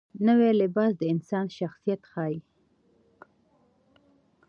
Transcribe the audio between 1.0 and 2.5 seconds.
انسان شخصیت ښیي